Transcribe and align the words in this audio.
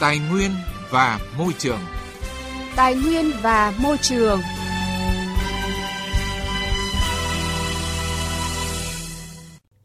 Tài 0.00 0.18
nguyên 0.18 0.50
và 0.90 1.18
môi 1.38 1.52
trường. 1.58 1.80
Tài 2.76 2.94
nguyên 2.94 3.32
và 3.42 3.72
môi 3.78 3.98
trường. 3.98 4.40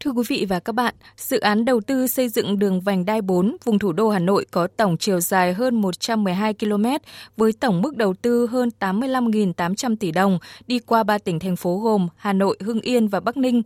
Thưa 0.10 0.14
quý 0.14 0.24
vị 0.28 0.46
và 0.50 0.60
các 0.60 0.76
bạn, 0.76 0.96
dự 1.18 1.40
án 1.40 1.66
đầu 1.66 1.82
tư 1.82 2.08
xây 2.08 2.30
dựng 2.30 2.60
đường 2.60 2.82
vành 2.82 3.06
đai 3.06 3.22
4 3.22 3.58
vùng 3.64 3.80
thủ 3.80 3.92
đô 3.92 4.10
Hà 4.10 4.20
Nội 4.20 4.46
có 4.52 4.68
tổng 4.78 4.98
chiều 4.98 5.20
dài 5.20 5.54
hơn 5.54 5.76
112 5.76 6.54
km 6.54 6.86
với 7.38 7.54
tổng 7.54 7.82
mức 7.82 7.98
đầu 7.98 8.14
tư 8.22 8.48
hơn 8.48 8.70
85.800 8.80 9.96
tỷ 10.00 10.12
đồng 10.12 10.40
đi 10.68 10.80
qua 10.80 11.04
ba 11.04 11.18
tỉnh 11.18 11.40
thành 11.40 11.56
phố 11.56 11.80
gồm 11.80 12.08
Hà 12.16 12.34
Nội, 12.34 12.58
Hưng 12.60 12.82
Yên 12.82 13.08
và 13.08 13.20
Bắc 13.20 13.38
Ninh. 13.38 13.62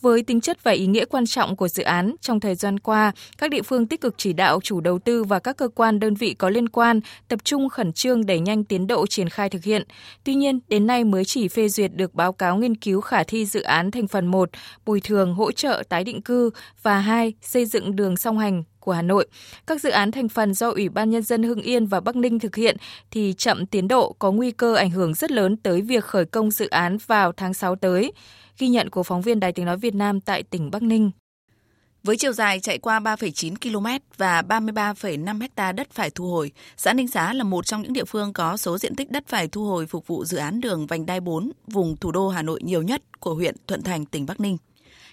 Với 0.00 0.22
tính 0.22 0.40
chất 0.40 0.64
và 0.64 0.70
ý 0.70 0.86
nghĩa 0.86 1.04
quan 1.04 1.26
trọng 1.26 1.56
của 1.56 1.68
dự 1.68 1.82
án, 1.82 2.14
trong 2.20 2.40
thời 2.40 2.54
gian 2.54 2.78
qua, 2.78 3.12
các 3.38 3.50
địa 3.50 3.62
phương 3.62 3.86
tích 3.86 4.00
cực 4.00 4.14
chỉ 4.16 4.32
đạo 4.32 4.60
chủ 4.62 4.80
đầu 4.80 4.98
tư 4.98 5.24
và 5.24 5.38
các 5.38 5.56
cơ 5.56 5.68
quan 5.68 6.00
đơn 6.00 6.14
vị 6.14 6.34
có 6.34 6.50
liên 6.50 6.68
quan 6.68 7.00
tập 7.28 7.44
trung 7.44 7.68
khẩn 7.68 7.92
trương 7.92 8.26
đẩy 8.26 8.40
nhanh 8.40 8.64
tiến 8.64 8.86
độ 8.86 9.06
triển 9.06 9.28
khai 9.28 9.50
thực 9.50 9.64
hiện. 9.64 9.82
Tuy 10.24 10.34
nhiên, 10.34 10.60
đến 10.68 10.86
nay 10.86 11.04
mới 11.04 11.24
chỉ 11.24 11.48
phê 11.48 11.68
duyệt 11.68 11.90
được 11.94 12.14
báo 12.14 12.32
cáo 12.32 12.56
nghiên 12.56 12.74
cứu 12.74 13.00
khả 13.00 13.22
thi 13.22 13.46
dự 13.46 13.62
án 13.62 13.90
thành 13.90 14.08
phần 14.08 14.26
1, 14.26 14.50
bồi 14.86 15.00
thường 15.00 15.34
hỗ 15.34 15.52
trợ 15.52 15.82
tái 15.88 16.04
định 16.04 16.22
cư 16.22 16.50
và 16.82 16.98
2, 16.98 17.32
xây 17.42 17.66
dựng 17.66 17.96
đường 17.96 18.16
song 18.16 18.38
hành 18.38 18.64
của 18.80 18.92
Hà 18.92 19.02
Nội. 19.02 19.26
Các 19.66 19.80
dự 19.80 19.90
án 19.90 20.12
thành 20.12 20.28
phần 20.28 20.54
do 20.54 20.70
Ủy 20.70 20.88
ban 20.88 21.10
Nhân 21.10 21.22
dân 21.22 21.42
Hưng 21.42 21.60
Yên 21.60 21.86
và 21.86 22.00
Bắc 22.00 22.16
Ninh 22.16 22.38
thực 22.38 22.56
hiện 22.56 22.76
thì 23.10 23.34
chậm 23.38 23.66
tiến 23.66 23.88
độ 23.88 24.16
có 24.18 24.32
nguy 24.32 24.50
cơ 24.50 24.74
ảnh 24.74 24.90
hưởng 24.90 25.14
rất 25.14 25.30
lớn 25.30 25.56
tới 25.56 25.82
việc 25.82 26.04
khởi 26.04 26.24
công 26.24 26.50
dự 26.50 26.68
án 26.68 26.98
vào 27.06 27.32
tháng 27.32 27.54
6 27.54 27.76
tới. 27.76 28.12
Ghi 28.58 28.68
nhận 28.68 28.90
của 28.90 29.02
phóng 29.02 29.22
viên 29.22 29.40
Đài 29.40 29.52
tiếng 29.52 29.66
nói 29.66 29.76
Việt 29.76 29.94
Nam 29.94 30.20
tại 30.20 30.42
tỉnh 30.42 30.70
Bắc 30.70 30.82
Ninh. 30.82 31.10
Với 32.04 32.16
chiều 32.16 32.32
dài 32.32 32.60
chạy 32.60 32.78
qua 32.78 33.00
3,9 33.00 33.54
km 33.56 34.04
và 34.16 34.42
33,5 34.42 35.48
ha 35.56 35.72
đất 35.72 35.90
phải 35.90 36.10
thu 36.10 36.30
hồi, 36.30 36.52
xã 36.76 36.92
Ninh 36.92 37.08
Xá 37.08 37.32
là 37.32 37.44
một 37.44 37.66
trong 37.66 37.82
những 37.82 37.92
địa 37.92 38.04
phương 38.04 38.32
có 38.32 38.56
số 38.56 38.78
diện 38.78 38.94
tích 38.94 39.10
đất 39.10 39.24
phải 39.28 39.48
thu 39.48 39.64
hồi 39.64 39.86
phục 39.86 40.06
vụ 40.06 40.24
dự 40.24 40.36
án 40.36 40.60
đường 40.60 40.86
vành 40.86 41.06
đai 41.06 41.20
4 41.20 41.50
vùng 41.66 41.96
thủ 41.96 42.12
đô 42.12 42.28
Hà 42.28 42.42
Nội 42.42 42.60
nhiều 42.62 42.82
nhất 42.82 43.20
của 43.20 43.34
huyện 43.34 43.56
Thuận 43.66 43.82
Thành, 43.82 44.04
tỉnh 44.04 44.26
Bắc 44.26 44.40
Ninh. 44.40 44.56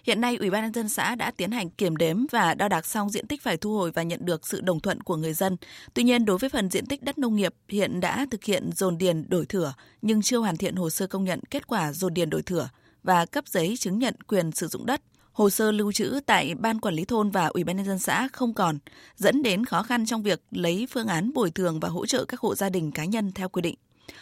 Hiện 0.05 0.21
nay, 0.21 0.37
Ủy 0.37 0.49
ban 0.49 0.63
nhân 0.63 0.73
dân 0.73 0.89
xã 0.89 1.15
đã 1.15 1.31
tiến 1.31 1.51
hành 1.51 1.69
kiểm 1.69 1.95
đếm 1.95 2.25
và 2.31 2.53
đo 2.53 2.67
đạc 2.67 2.85
xong 2.85 3.09
diện 3.09 3.27
tích 3.27 3.41
phải 3.41 3.57
thu 3.57 3.77
hồi 3.77 3.91
và 3.91 4.03
nhận 4.03 4.25
được 4.25 4.47
sự 4.47 4.61
đồng 4.61 4.79
thuận 4.79 5.01
của 5.01 5.15
người 5.15 5.33
dân. 5.33 5.57
Tuy 5.93 6.03
nhiên, 6.03 6.25
đối 6.25 6.37
với 6.37 6.49
phần 6.49 6.69
diện 6.69 6.85
tích 6.85 7.03
đất 7.03 7.17
nông 7.17 7.35
nghiệp 7.35 7.53
hiện 7.69 7.99
đã 7.99 8.25
thực 8.31 8.43
hiện 8.43 8.69
dồn 8.75 8.97
điền 8.97 9.29
đổi 9.29 9.45
thửa 9.45 9.73
nhưng 10.01 10.21
chưa 10.21 10.37
hoàn 10.37 10.57
thiện 10.57 10.75
hồ 10.75 10.89
sơ 10.89 11.07
công 11.07 11.23
nhận 11.23 11.39
kết 11.49 11.67
quả 11.67 11.93
dồn 11.93 12.13
điền 12.13 12.29
đổi 12.29 12.41
thửa 12.41 12.69
và 13.03 13.25
cấp 13.25 13.47
giấy 13.47 13.77
chứng 13.77 13.99
nhận 13.99 14.15
quyền 14.27 14.51
sử 14.51 14.67
dụng 14.67 14.85
đất. 14.85 15.01
Hồ 15.31 15.49
sơ 15.49 15.71
lưu 15.71 15.91
trữ 15.91 16.19
tại 16.25 16.55
Ban 16.55 16.79
Quản 16.79 16.95
lý 16.95 17.05
Thôn 17.05 17.29
và 17.29 17.45
Ủy 17.45 17.63
ban 17.63 17.77
nhân 17.77 17.85
dân 17.85 17.99
xã 17.99 18.27
không 18.33 18.53
còn, 18.53 18.77
dẫn 19.15 19.43
đến 19.43 19.65
khó 19.65 19.83
khăn 19.83 20.05
trong 20.05 20.23
việc 20.23 20.41
lấy 20.51 20.87
phương 20.89 21.07
án 21.07 21.33
bồi 21.33 21.51
thường 21.51 21.79
và 21.79 21.89
hỗ 21.89 22.05
trợ 22.05 22.25
các 22.25 22.39
hộ 22.39 22.55
gia 22.55 22.69
đình 22.69 22.91
cá 22.91 23.05
nhân 23.05 23.31
theo 23.31 23.49
quy 23.49 23.61
định. 23.61 23.75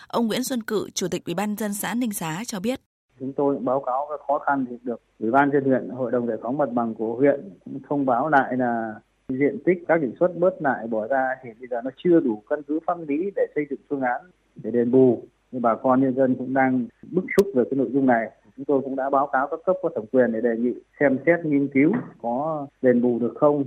Ông 0.07 0.27
Nguyễn 0.27 0.43
Xuân 0.43 0.63
Cự, 0.63 0.89
Chủ 0.93 1.07
tịch 1.07 1.25
Ủy 1.25 1.35
ban 1.35 1.49
nhân 1.49 1.57
dân 1.57 1.73
xã 1.73 1.93
Ninh 1.93 2.13
Xá 2.13 2.43
cho 2.47 2.59
biết. 2.59 2.81
Chúng 3.19 3.33
tôi 3.33 3.57
báo 3.59 3.79
cáo 3.79 4.07
các 4.09 4.19
khó 4.27 4.39
khăn 4.39 4.65
thì 4.69 4.77
được 4.83 5.01
Ủy 5.19 5.31
ban 5.31 5.51
dân 5.51 5.63
huyện, 5.63 5.89
Hội 5.89 6.11
đồng 6.11 6.27
giải 6.27 6.37
phóng 6.41 6.57
mặt 6.57 6.69
bằng 6.73 6.93
của 6.93 7.15
huyện 7.15 7.49
cũng 7.65 7.79
thông 7.89 8.05
báo 8.05 8.29
lại 8.29 8.57
là 8.57 8.95
diện 9.29 9.57
tích 9.65 9.83
các 9.87 10.01
định 10.01 10.13
suất 10.19 10.37
bớt 10.37 10.61
lại 10.61 10.87
bỏ 10.87 11.07
ra 11.07 11.29
thì 11.43 11.49
bây 11.59 11.67
giờ 11.67 11.81
nó 11.83 11.91
chưa 11.97 12.19
đủ 12.19 12.41
căn 12.49 12.63
cứ 12.67 12.79
pháp 12.87 12.97
lý 13.07 13.31
để 13.35 13.47
xây 13.55 13.65
dựng 13.69 13.79
phương 13.89 14.01
án 14.01 14.21
để 14.63 14.71
đền 14.71 14.91
bù. 14.91 15.21
Nhưng 15.51 15.61
bà 15.61 15.75
con 15.75 16.01
nhân 16.01 16.15
dân 16.15 16.35
cũng 16.35 16.53
đang 16.53 16.85
bức 17.11 17.25
xúc 17.37 17.47
về 17.55 17.63
cái 17.71 17.77
nội 17.77 17.89
dung 17.93 18.05
này. 18.05 18.31
Chúng 18.55 18.65
tôi 18.65 18.81
cũng 18.81 18.95
đã 18.95 19.09
báo 19.09 19.27
cáo 19.27 19.47
các 19.47 19.59
cấp 19.65 19.75
có 19.81 19.89
thẩm 19.95 20.05
quyền 20.11 20.31
để 20.31 20.41
đề 20.41 20.57
nghị 20.57 20.73
xem 20.99 21.17
xét 21.25 21.45
nghiên 21.45 21.67
cứu 21.67 21.91
có 22.21 22.67
đền 22.81 23.01
bù 23.01 23.19
được 23.19 23.33
không. 23.35 23.63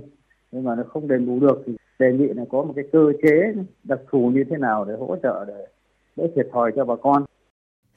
Nhưng 0.51 0.63
mà 0.63 0.75
nó 0.75 0.83
không 0.83 1.07
đền 1.07 1.25
bù 1.25 1.39
được 1.39 1.63
thì 1.65 1.77
đề 1.99 2.13
nghị 2.13 2.27
là 2.27 2.43
có 2.51 2.63
một 2.63 2.73
cái 2.75 2.85
cơ 2.91 3.11
chế 3.23 3.53
đặc 3.83 3.99
thù 4.09 4.31
như 4.33 4.43
thế 4.49 4.57
nào 4.57 4.85
để 4.85 4.93
hỗ 4.99 5.15
trợ 5.23 5.45
để 5.47 5.67
đỡ 6.15 6.27
thiệt 6.35 6.47
thòi 6.51 6.71
cho 6.75 6.85
bà 6.85 6.95
con. 6.95 7.23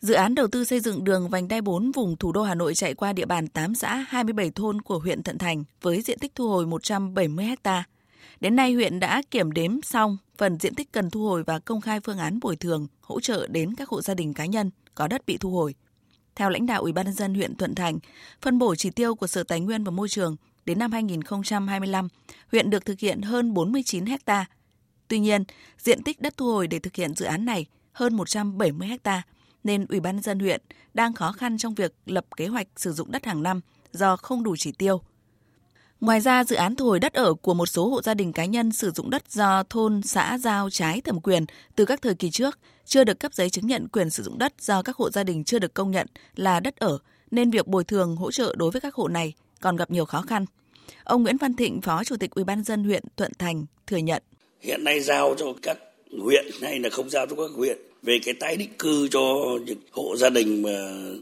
Dự 0.00 0.14
án 0.14 0.34
đầu 0.34 0.46
tư 0.46 0.64
xây 0.64 0.80
dựng 0.80 1.04
đường 1.04 1.28
vành 1.28 1.48
đai 1.48 1.60
4 1.60 1.92
vùng 1.92 2.16
thủ 2.16 2.32
đô 2.32 2.42
Hà 2.42 2.54
Nội 2.54 2.74
chạy 2.74 2.94
qua 2.94 3.12
địa 3.12 3.26
bàn 3.26 3.48
8 3.48 3.74
xã 3.74 4.04
27 4.08 4.50
thôn 4.50 4.82
của 4.82 4.98
huyện 4.98 5.22
Thuận 5.22 5.38
Thành 5.38 5.64
với 5.82 6.02
diện 6.02 6.18
tích 6.18 6.34
thu 6.34 6.48
hồi 6.48 6.66
170 6.66 7.46
ha. 7.64 7.84
Đến 8.40 8.56
nay 8.56 8.72
huyện 8.72 9.00
đã 9.00 9.22
kiểm 9.30 9.52
đếm 9.52 9.82
xong 9.82 10.16
phần 10.38 10.58
diện 10.58 10.74
tích 10.74 10.92
cần 10.92 11.10
thu 11.10 11.24
hồi 11.24 11.42
và 11.42 11.58
công 11.58 11.80
khai 11.80 12.00
phương 12.00 12.18
án 12.18 12.40
bồi 12.40 12.56
thường, 12.56 12.86
hỗ 13.00 13.20
trợ 13.20 13.46
đến 13.46 13.74
các 13.74 13.88
hộ 13.88 14.02
gia 14.02 14.14
đình 14.14 14.34
cá 14.34 14.46
nhân 14.46 14.70
có 14.94 15.06
đất 15.06 15.26
bị 15.26 15.38
thu 15.38 15.50
hồi. 15.50 15.74
Theo 16.34 16.50
lãnh 16.50 16.66
đạo 16.66 16.82
Ủy 16.82 16.92
ban 16.92 17.06
nhân 17.06 17.14
dân 17.14 17.34
huyện 17.34 17.56
Thuận 17.56 17.74
Thành, 17.74 17.98
phân 18.42 18.58
bổ 18.58 18.74
chỉ 18.74 18.90
tiêu 18.90 19.14
của 19.14 19.26
Sở 19.26 19.42
Tài 19.42 19.60
nguyên 19.60 19.84
và 19.84 19.90
Môi 19.90 20.08
trường 20.08 20.36
đến 20.66 20.78
năm 20.78 20.92
2025, 20.92 22.08
huyện 22.52 22.70
được 22.70 22.84
thực 22.84 22.98
hiện 22.98 23.22
hơn 23.22 23.54
49 23.54 24.04
ha. 24.26 24.46
Tuy 25.08 25.18
nhiên, 25.18 25.44
diện 25.78 26.02
tích 26.02 26.20
đất 26.20 26.36
thu 26.36 26.52
hồi 26.52 26.66
để 26.66 26.78
thực 26.78 26.96
hiện 26.96 27.14
dự 27.14 27.26
án 27.26 27.44
này 27.44 27.66
hơn 27.92 28.16
170 28.16 28.88
ha, 29.04 29.22
nên 29.64 29.86
Ủy 29.88 30.00
ban 30.00 30.16
nhân 30.16 30.22
dân 30.22 30.38
huyện 30.38 30.60
đang 30.94 31.12
khó 31.12 31.32
khăn 31.32 31.58
trong 31.58 31.74
việc 31.74 31.94
lập 32.06 32.26
kế 32.36 32.46
hoạch 32.46 32.66
sử 32.76 32.92
dụng 32.92 33.12
đất 33.12 33.24
hàng 33.24 33.42
năm 33.42 33.60
do 33.92 34.16
không 34.16 34.42
đủ 34.42 34.56
chỉ 34.56 34.72
tiêu. 34.72 35.02
Ngoài 36.00 36.20
ra, 36.20 36.44
dự 36.44 36.56
án 36.56 36.76
thu 36.76 36.86
hồi 36.86 37.00
đất 37.00 37.12
ở 37.12 37.34
của 37.34 37.54
một 37.54 37.66
số 37.66 37.88
hộ 37.88 38.02
gia 38.02 38.14
đình 38.14 38.32
cá 38.32 38.44
nhân 38.44 38.72
sử 38.72 38.90
dụng 38.90 39.10
đất 39.10 39.32
do 39.32 39.62
thôn, 39.70 40.02
xã 40.02 40.38
giao 40.38 40.70
trái 40.70 41.00
thẩm 41.00 41.20
quyền 41.20 41.44
từ 41.76 41.84
các 41.84 42.02
thời 42.02 42.14
kỳ 42.14 42.30
trước 42.30 42.58
chưa 42.84 43.04
được 43.04 43.20
cấp 43.20 43.34
giấy 43.34 43.50
chứng 43.50 43.66
nhận 43.66 43.88
quyền 43.88 44.10
sử 44.10 44.22
dụng 44.22 44.38
đất 44.38 44.54
do 44.60 44.82
các 44.82 44.96
hộ 44.96 45.10
gia 45.10 45.24
đình 45.24 45.44
chưa 45.44 45.58
được 45.58 45.74
công 45.74 45.90
nhận 45.90 46.06
là 46.36 46.60
đất 46.60 46.76
ở, 46.76 46.98
nên 47.30 47.50
việc 47.50 47.66
bồi 47.66 47.84
thường 47.84 48.16
hỗ 48.16 48.30
trợ 48.30 48.54
đối 48.58 48.70
với 48.70 48.80
các 48.80 48.94
hộ 48.94 49.08
này 49.08 49.34
còn 49.60 49.76
gặp 49.76 49.90
nhiều 49.90 50.04
khó 50.04 50.22
khăn. 50.22 50.44
Ông 51.04 51.22
Nguyễn 51.22 51.36
Văn 51.36 51.56
Thịnh, 51.56 51.80
Phó 51.80 52.04
Chủ 52.04 52.16
tịch 52.16 52.40
UBND 52.40 52.70
huyện 52.84 53.02
Thuận 53.16 53.32
Thành 53.38 53.66
thừa 53.86 53.96
nhận. 53.96 54.22
Hiện 54.60 54.84
nay 54.84 55.00
giao 55.00 55.34
cho 55.38 55.46
các 55.62 55.78
huyện 56.22 56.46
hay 56.62 56.78
là 56.78 56.88
không 56.92 57.10
giao 57.10 57.26
cho 57.26 57.36
các 57.36 57.50
huyện 57.56 57.78
về 58.02 58.18
cái 58.24 58.34
tái 58.34 58.56
định 58.56 58.70
cư 58.78 59.08
cho 59.08 59.34
những 59.66 59.78
hộ 59.90 60.16
gia 60.16 60.30
đình 60.30 60.62
mà 60.62 60.70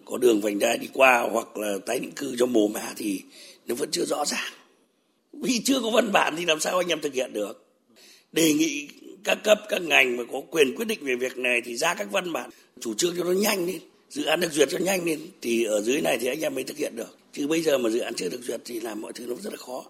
có 0.04 0.18
đường 0.18 0.40
vành 0.40 0.58
đai 0.58 0.78
đi 0.78 0.88
qua 0.92 1.28
hoặc 1.32 1.56
là 1.56 1.74
tái 1.86 1.98
định 1.98 2.12
cư 2.12 2.36
cho 2.38 2.46
mồ 2.46 2.68
mả 2.68 2.92
thì 2.96 3.20
nó 3.66 3.74
vẫn 3.74 3.90
chưa 3.90 4.04
rõ 4.04 4.24
ràng. 4.24 4.52
Vì 5.32 5.60
chưa 5.64 5.80
có 5.80 5.90
văn 5.90 6.12
bản 6.12 6.34
thì 6.36 6.44
làm 6.44 6.60
sao 6.60 6.78
anh 6.78 6.88
em 6.88 7.00
thực 7.00 7.14
hiện 7.14 7.32
được. 7.32 7.64
Đề 8.32 8.52
nghị 8.52 8.88
các 9.24 9.38
cấp, 9.44 9.58
các 9.68 9.82
ngành 9.82 10.16
mà 10.16 10.24
có 10.32 10.40
quyền 10.50 10.76
quyết 10.76 10.84
định 10.84 10.98
về 11.02 11.14
việc 11.14 11.38
này 11.38 11.60
thì 11.64 11.76
ra 11.76 11.94
các 11.94 12.08
văn 12.10 12.32
bản 12.32 12.50
chủ 12.80 12.94
trương 12.94 13.16
cho 13.16 13.24
nó 13.24 13.32
nhanh 13.32 13.66
lên 13.66 13.80
dự 14.10 14.24
án 14.24 14.40
được 14.40 14.52
duyệt 14.52 14.68
cho 14.70 14.78
nhanh 14.78 15.04
lên 15.04 15.20
thì 15.40 15.64
ở 15.64 15.82
dưới 15.82 16.00
này 16.00 16.18
thì 16.20 16.26
anh 16.26 16.40
em 16.40 16.54
mới 16.54 16.64
thực 16.64 16.76
hiện 16.76 16.96
được 16.96 17.18
chứ 17.32 17.46
bây 17.46 17.62
giờ 17.62 17.78
mà 17.78 17.90
dự 17.90 17.98
án 17.98 18.14
chưa 18.14 18.28
được 18.28 18.40
duyệt 18.42 18.60
thì 18.64 18.80
làm 18.80 19.00
mọi 19.00 19.12
thứ 19.12 19.26
nó 19.26 19.34
rất 19.34 19.52
là 19.52 19.56
khó 19.56 19.84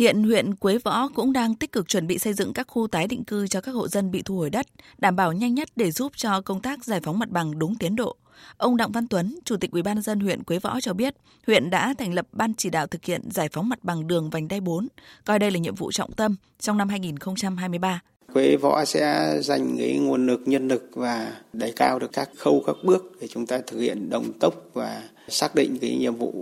Hiện 0.00 0.22
huyện 0.22 0.54
Quế 0.54 0.78
Võ 0.78 1.08
cũng 1.08 1.32
đang 1.32 1.54
tích 1.54 1.72
cực 1.72 1.88
chuẩn 1.88 2.06
bị 2.06 2.18
xây 2.18 2.32
dựng 2.32 2.52
các 2.52 2.66
khu 2.68 2.86
tái 2.86 3.06
định 3.06 3.24
cư 3.24 3.46
cho 3.46 3.60
các 3.60 3.72
hộ 3.72 3.88
dân 3.88 4.10
bị 4.10 4.22
thu 4.22 4.36
hồi 4.36 4.50
đất, 4.50 4.66
đảm 4.98 5.16
bảo 5.16 5.32
nhanh 5.32 5.54
nhất 5.54 5.68
để 5.76 5.90
giúp 5.90 6.12
cho 6.16 6.40
công 6.40 6.60
tác 6.60 6.84
giải 6.84 7.00
phóng 7.00 7.18
mặt 7.18 7.28
bằng 7.30 7.58
đúng 7.58 7.74
tiến 7.74 7.96
độ. 7.96 8.16
Ông 8.56 8.76
Đặng 8.76 8.92
Văn 8.92 9.08
Tuấn, 9.08 9.38
Chủ 9.44 9.56
tịch 9.56 9.70
Ủy 9.70 9.82
ban 9.82 9.94
nhân 9.94 10.02
dân 10.02 10.20
huyện 10.20 10.42
Quế 10.42 10.58
Võ 10.58 10.80
cho 10.80 10.92
biết, 10.92 11.14
huyện 11.46 11.70
đã 11.70 11.94
thành 11.98 12.14
lập 12.14 12.26
ban 12.32 12.54
chỉ 12.54 12.70
đạo 12.70 12.86
thực 12.86 13.04
hiện 13.04 13.20
giải 13.30 13.48
phóng 13.52 13.68
mặt 13.68 13.78
bằng 13.82 14.06
đường 14.06 14.30
vành 14.30 14.48
đai 14.48 14.60
4, 14.60 14.88
coi 15.24 15.38
đây 15.38 15.50
là 15.50 15.58
nhiệm 15.58 15.74
vụ 15.74 15.92
trọng 15.92 16.12
tâm 16.12 16.36
trong 16.58 16.78
năm 16.78 16.88
2023. 16.88 18.00
Quế 18.32 18.56
Võ 18.56 18.84
sẽ 18.84 19.36
dành 19.42 19.76
cái 19.78 19.98
nguồn 19.98 20.26
lực, 20.26 20.40
nhân 20.46 20.68
lực 20.68 20.90
và 20.94 21.32
đẩy 21.52 21.72
cao 21.76 21.98
được 21.98 22.12
các 22.12 22.28
khâu, 22.36 22.62
các 22.66 22.76
bước 22.84 23.12
để 23.20 23.28
chúng 23.28 23.46
ta 23.46 23.60
thực 23.66 23.78
hiện 23.78 24.10
đồng 24.10 24.32
tốc 24.40 24.54
và 24.72 25.02
xác 25.28 25.54
định 25.54 25.78
cái 25.80 25.96
nhiệm 25.96 26.16
vụ 26.16 26.32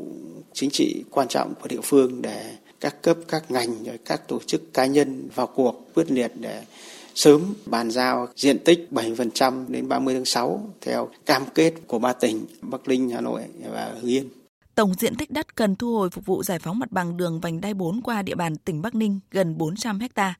chính 0.52 0.70
trị 0.70 1.04
quan 1.10 1.28
trọng 1.28 1.54
của 1.54 1.68
địa 1.68 1.80
phương 1.82 2.22
để 2.22 2.56
các 2.80 3.02
cấp, 3.02 3.16
các 3.28 3.50
ngành, 3.50 3.84
các 4.04 4.28
tổ 4.28 4.40
chức 4.46 4.74
cá 4.74 4.86
nhân 4.86 5.28
vào 5.34 5.46
cuộc 5.46 5.90
quyết 5.94 6.10
liệt 6.10 6.32
để 6.40 6.64
sớm 7.14 7.54
bàn 7.66 7.90
giao 7.90 8.28
diện 8.36 8.58
tích 8.64 8.88
7% 8.90 9.64
đến 9.68 9.88
30 9.88 10.14
tháng 10.14 10.24
6 10.24 10.70
theo 10.80 11.08
cam 11.26 11.42
kết 11.54 11.74
của 11.86 11.98
ba 11.98 12.12
tỉnh 12.12 12.46
Bắc 12.60 12.88
Ninh, 12.88 13.10
Hà 13.10 13.20
Nội 13.20 13.42
và 13.70 13.92
Hưng 13.94 14.10
Yên. 14.10 14.28
Tổng 14.74 14.94
diện 14.94 15.16
tích 15.16 15.30
đất 15.30 15.56
cần 15.56 15.76
thu 15.76 15.96
hồi 15.96 16.10
phục 16.10 16.26
vụ 16.26 16.42
giải 16.42 16.58
phóng 16.58 16.78
mặt 16.78 16.92
bằng 16.92 17.16
đường 17.16 17.40
vành 17.40 17.60
đai 17.60 17.74
4 17.74 18.02
qua 18.02 18.22
địa 18.22 18.34
bàn 18.34 18.56
tỉnh 18.56 18.82
Bắc 18.82 18.94
Ninh 18.94 19.20
gần 19.30 19.58
400 19.58 19.98
ha. 20.16 20.34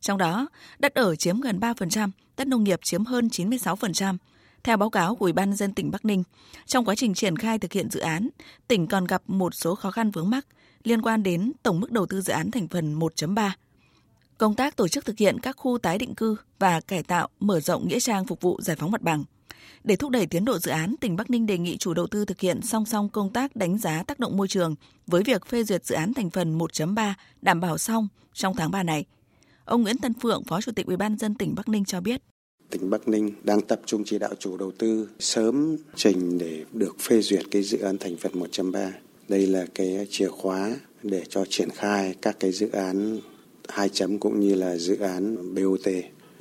Trong 0.00 0.18
đó, 0.18 0.48
đất 0.78 0.94
ở 0.94 1.16
chiếm 1.16 1.40
gần 1.40 1.60
3%, 1.60 2.10
đất 2.36 2.46
nông 2.46 2.64
nghiệp 2.64 2.80
chiếm 2.84 3.04
hơn 3.04 3.28
96%. 3.28 4.16
Theo 4.64 4.76
báo 4.76 4.90
cáo 4.90 5.16
của 5.16 5.24
Ủy 5.24 5.32
ban 5.32 5.54
dân 5.54 5.74
tỉnh 5.74 5.90
Bắc 5.90 6.04
Ninh, 6.04 6.22
trong 6.66 6.84
quá 6.84 6.94
trình 6.94 7.14
triển 7.14 7.36
khai 7.36 7.58
thực 7.58 7.72
hiện 7.72 7.90
dự 7.90 8.00
án, 8.00 8.28
tỉnh 8.68 8.86
còn 8.86 9.04
gặp 9.04 9.22
một 9.26 9.54
số 9.54 9.74
khó 9.74 9.90
khăn 9.90 10.10
vướng 10.10 10.30
mắc 10.30 10.46
liên 10.84 11.02
quan 11.02 11.22
đến 11.22 11.52
tổng 11.62 11.80
mức 11.80 11.92
đầu 11.92 12.06
tư 12.06 12.20
dự 12.20 12.32
án 12.32 12.50
thành 12.50 12.68
phần 12.68 12.98
1.3. 12.98 13.50
Công 14.38 14.54
tác 14.54 14.76
tổ 14.76 14.88
chức 14.88 15.04
thực 15.04 15.18
hiện 15.18 15.40
các 15.40 15.56
khu 15.56 15.78
tái 15.78 15.98
định 15.98 16.14
cư 16.14 16.36
và 16.58 16.80
cải 16.80 17.02
tạo 17.02 17.28
mở 17.40 17.60
rộng 17.60 17.88
nghĩa 17.88 18.00
trang 18.00 18.26
phục 18.26 18.40
vụ 18.40 18.60
giải 18.62 18.76
phóng 18.76 18.90
mặt 18.90 19.02
bằng. 19.02 19.24
Để 19.84 19.96
thúc 19.96 20.10
đẩy 20.10 20.26
tiến 20.26 20.44
độ 20.44 20.58
dự 20.58 20.70
án, 20.70 20.94
tỉnh 21.00 21.16
Bắc 21.16 21.30
Ninh 21.30 21.46
đề 21.46 21.58
nghị 21.58 21.76
chủ 21.76 21.94
đầu 21.94 22.06
tư 22.06 22.24
thực 22.24 22.40
hiện 22.40 22.62
song 22.62 22.84
song 22.84 23.08
công 23.08 23.32
tác 23.32 23.56
đánh 23.56 23.78
giá 23.78 24.02
tác 24.02 24.18
động 24.18 24.36
môi 24.36 24.48
trường 24.48 24.74
với 25.06 25.22
việc 25.22 25.46
phê 25.46 25.64
duyệt 25.64 25.84
dự 25.84 25.94
án 25.94 26.14
thành 26.14 26.30
phần 26.30 26.58
1.3 26.58 27.12
đảm 27.42 27.60
bảo 27.60 27.78
xong 27.78 28.08
trong 28.32 28.56
tháng 28.56 28.70
3 28.70 28.82
này. 28.82 29.04
Ông 29.64 29.82
Nguyễn 29.82 29.98
Tân 29.98 30.14
Phượng, 30.14 30.44
Phó 30.44 30.60
Chủ 30.60 30.72
tịch 30.72 30.86
Ủy 30.86 30.96
ban 30.96 31.16
dân 31.18 31.34
tỉnh 31.34 31.54
Bắc 31.54 31.68
Ninh 31.68 31.84
cho 31.84 32.00
biết. 32.00 32.22
Tỉnh 32.70 32.90
Bắc 32.90 33.08
Ninh 33.08 33.32
đang 33.42 33.60
tập 33.60 33.80
trung 33.86 34.02
chỉ 34.06 34.18
đạo 34.18 34.34
chủ 34.38 34.56
đầu 34.56 34.72
tư 34.78 35.08
sớm 35.18 35.76
trình 35.96 36.38
để 36.38 36.64
được 36.72 36.96
phê 37.00 37.20
duyệt 37.20 37.44
cái 37.50 37.62
dự 37.62 37.78
án 37.78 37.98
thành 37.98 38.16
phần 38.16 38.32
1.3. 38.32 38.90
Đây 39.28 39.46
là 39.46 39.66
cái 39.74 40.06
chìa 40.10 40.28
khóa 40.28 40.76
để 41.02 41.22
cho 41.28 41.44
triển 41.48 41.68
khai 41.70 42.14
các 42.22 42.36
cái 42.40 42.52
dự 42.52 42.68
án 42.72 43.20
hai 43.68 43.88
chấm 43.88 44.18
cũng 44.18 44.40
như 44.40 44.54
là 44.54 44.76
dự 44.76 44.98
án 44.98 45.54
BOT. 45.54 45.88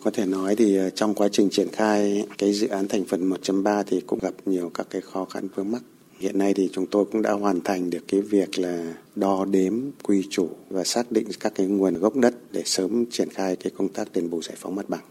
Có 0.03 0.11
thể 0.11 0.25
nói 0.25 0.55
thì 0.55 0.77
ờ, 0.77 0.89
trong 0.89 1.13
quá 1.13 1.27
trình 1.31 1.49
triển 1.49 1.67
khai 1.71 2.25
cái 2.37 2.53
dự 2.53 2.67
án 2.67 2.87
thành 2.87 3.05
phần 3.05 3.29
1.3 3.29 3.83
thì 3.87 4.01
cũng 4.01 4.19
gặp 4.21 4.33
nhiều 4.45 4.71
các 4.73 4.87
cái 4.89 5.01
khó 5.01 5.25
khăn 5.25 5.47
vướng 5.55 5.71
mắc. 5.71 5.83
Hiện 6.19 6.37
nay 6.37 6.53
thì 6.53 6.69
chúng 6.73 6.85
tôi 6.85 7.05
cũng 7.11 7.21
đã 7.21 7.31
hoàn 7.31 7.61
thành 7.61 7.89
được 7.89 8.03
cái 8.07 8.21
việc 8.21 8.59
là 8.59 8.93
đo 9.15 9.45
đếm, 9.45 9.73
quy 10.03 10.23
chủ 10.29 10.49
và 10.69 10.83
xác 10.83 11.11
định 11.11 11.27
các 11.39 11.55
cái 11.55 11.67
nguồn 11.67 11.93
gốc 11.93 12.15
đất 12.15 12.33
để 12.51 12.61
sớm 12.65 13.05
triển 13.11 13.29
khai 13.29 13.55
cái 13.55 13.71
công 13.77 13.89
tác 13.89 14.11
đền 14.13 14.29
bù 14.29 14.41
giải 14.41 14.55
phóng 14.59 14.75
mặt 14.75 14.89
bằng. 14.89 15.03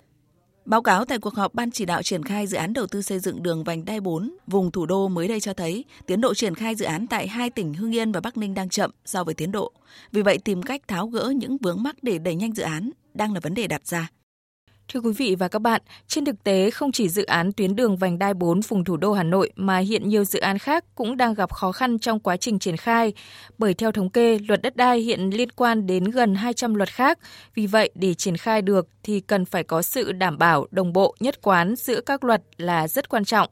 Báo 0.65 0.83
cáo 0.83 1.05
tại 1.05 1.19
cuộc 1.19 1.35
họp 1.35 1.55
Ban 1.55 1.71
chỉ 1.71 1.85
đạo 1.85 2.03
triển 2.03 2.23
khai 2.23 2.47
dự 2.47 2.57
án 2.57 2.73
đầu 2.73 2.87
tư 2.87 3.03
xây 3.03 3.19
dựng 3.19 3.43
đường 3.43 3.65
vành 3.65 3.85
đai 3.85 4.01
4 4.01 4.37
vùng 4.47 4.71
thủ 4.71 4.87
đô 4.87 5.09
mới 5.09 5.29
đây 5.29 5.41
cho 5.41 5.55
thấy, 5.55 5.85
tiến 6.07 6.21
độ 6.21 6.35
triển 6.35 6.55
khai 6.55 6.75
dự 6.75 6.85
án 6.85 7.07
tại 7.07 7.29
hai 7.29 7.51
tỉnh 7.51 7.75
Hưng 7.75 7.95
Yên 7.95 8.13
và 8.13 8.21
Bắc 8.21 8.37
Ninh 8.37 8.55
đang 8.55 8.69
chậm 8.69 8.91
so 9.05 9.25
với 9.25 9.35
tiến 9.35 9.53
độ. 9.53 9.73
Vì 10.13 10.23
vậy 10.23 10.39
tìm 10.39 10.63
cách 10.63 10.89
tháo 10.89 11.07
gỡ 11.07 11.33
những 11.37 11.57
vướng 11.59 11.83
mắc 11.83 11.97
để 12.03 12.19
đẩy 12.19 12.35
nhanh 12.35 12.53
dự 12.53 12.63
án 12.63 12.91
đang 13.15 13.33
là 13.33 13.41
vấn 13.41 13.55
đề 13.55 13.67
đặt 13.67 13.87
ra. 13.87 14.09
Thưa 14.89 15.01
quý 15.01 15.13
vị 15.13 15.37
và 15.39 15.49
các 15.49 15.59
bạn, 15.59 15.83
trên 16.09 16.25
thực 16.25 16.45
tế 16.45 16.71
không 16.71 16.93
chỉ 16.93 17.09
dự 17.09 17.25
án 17.25 17.53
tuyến 17.53 17.77
đường 17.77 17.97
vành 17.97 18.19
đai 18.19 18.35
4 18.35 18.61
vùng 18.61 18.85
thủ 18.85 18.97
đô 18.97 19.13
Hà 19.13 19.23
Nội 19.23 19.51
mà 19.57 19.79
hiện 19.79 20.09
nhiều 20.09 20.25
dự 20.25 20.41
án 20.41 20.59
khác 20.59 20.85
cũng 20.95 21.17
đang 21.17 21.35
gặp 21.35 21.53
khó 21.53 21.73
khăn 21.73 21.99
trong 21.99 22.21
quá 22.21 22.37
trình 22.37 22.59
triển 22.59 22.77
khai. 22.77 23.13
Bởi 23.59 23.75
theo 23.75 23.93
thống 23.93 24.11
kê, 24.11 24.39
luật 24.49 24.63
đất 24.63 24.77
đai 24.77 25.01
hiện 25.01 25.31
liên 25.31 25.51
quan 25.51 25.87
đến 25.87 26.05
gần 26.05 26.35
200 26.35 26.75
luật 26.75 26.89
khác. 26.89 27.19
Vì 27.55 27.67
vậy, 27.67 27.91
để 27.95 28.15
triển 28.15 28.37
khai 28.37 28.63
được 28.63 28.89
thì 29.03 29.21
cần 29.21 29.45
phải 29.45 29.65
có 29.65 29.83
sự 29.83 30.13
đảm 30.13 30.39
bảo 30.39 30.67
đồng 30.71 30.93
bộ 30.93 31.15
nhất 31.21 31.43
quán 31.43 31.77
giữa 31.77 32.01
các 32.01 32.25
luật 32.25 32.43
là 32.57 32.89
rất 32.89 33.09
quan 33.09 33.25
trọng. 33.25 33.49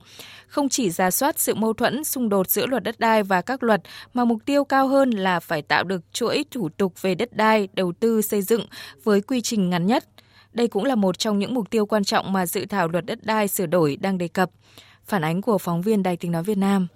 Không 0.46 0.68
chỉ 0.68 0.90
ra 0.90 1.10
soát 1.10 1.38
sự 1.38 1.54
mâu 1.54 1.72
thuẫn 1.72 2.04
xung 2.04 2.28
đột 2.28 2.50
giữa 2.50 2.66
luật 2.66 2.82
đất 2.82 3.00
đai 3.00 3.22
và 3.22 3.42
các 3.42 3.62
luật 3.62 3.80
mà 4.14 4.24
mục 4.24 4.38
tiêu 4.46 4.64
cao 4.64 4.88
hơn 4.88 5.10
là 5.10 5.40
phải 5.40 5.62
tạo 5.62 5.84
được 5.84 6.00
chuỗi 6.12 6.44
thủ 6.50 6.68
tục 6.68 7.02
về 7.02 7.14
đất 7.14 7.36
đai, 7.36 7.68
đầu 7.72 7.92
tư 8.00 8.22
xây 8.22 8.42
dựng 8.42 8.66
với 9.04 9.20
quy 9.20 9.40
trình 9.40 9.70
ngắn 9.70 9.86
nhất– 9.86 10.04
đây 10.52 10.68
cũng 10.68 10.84
là 10.84 10.94
một 10.94 11.18
trong 11.18 11.38
những 11.38 11.54
mục 11.54 11.70
tiêu 11.70 11.86
quan 11.86 12.04
trọng 12.04 12.32
mà 12.32 12.46
dự 12.46 12.66
thảo 12.66 12.88
luật 12.88 13.06
đất 13.06 13.18
đai 13.22 13.48
sửa 13.48 13.66
đổi 13.66 13.96
đang 13.96 14.18
đề 14.18 14.28
cập. 14.28 14.50
Phản 15.04 15.24
ánh 15.24 15.42
của 15.42 15.58
phóng 15.58 15.82
viên 15.82 16.02
Đài 16.02 16.16
tiếng 16.16 16.32
nói 16.32 16.42
Việt 16.42 16.58
Nam. 16.58 16.86